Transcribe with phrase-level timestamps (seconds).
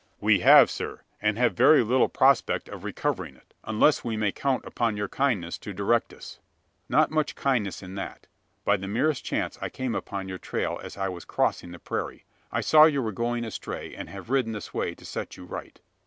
[0.19, 4.65] "We have, sir; and have very little prospect of recovering it, unless we may count
[4.65, 6.39] upon your kindness to direct us."
[6.89, 8.25] "Not much kindness in that.
[8.65, 12.25] By the merest chance I came upon your trail, as I was crossing the prairie.
[12.51, 15.79] I saw you were going astray; and have ridden this way to set you right."